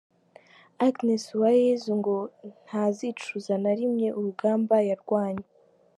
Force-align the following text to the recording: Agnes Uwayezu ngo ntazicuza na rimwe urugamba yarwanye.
Agnes 0.85 1.23
Uwayezu 1.35 1.91
ngo 1.99 2.15
ntazicuza 2.63 3.53
na 3.63 3.71
rimwe 3.79 4.07
urugamba 4.17 4.75
yarwanye. 4.89 5.45